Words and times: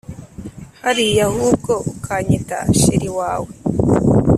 hariya 0.81 1.23
ahubwo 1.29 1.71
ukanyita 1.91 2.57
cheri 2.79 3.09
wawe 3.17 3.51